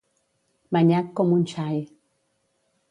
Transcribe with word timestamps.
Manyac 0.77 1.13
com 1.21 1.37
un 1.37 1.47
xai. 1.55 1.79